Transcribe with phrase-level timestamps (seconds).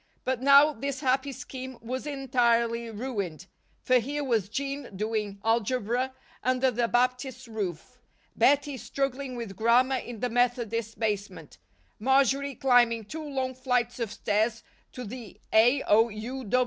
[0.23, 3.45] But now this happy scheme was entirely ruined,
[3.83, 7.99] for here was Jean doing algebra under the Baptist roof,
[8.35, 11.59] Bettie struggling with grammar in the Methodist basement,
[11.99, 15.83] Marjory climbing two long flights of stairs to the A.
[15.83, 16.09] O.
[16.09, 16.49] U.